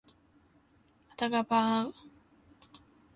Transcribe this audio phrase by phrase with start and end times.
[1.15, 1.93] 頭がパーン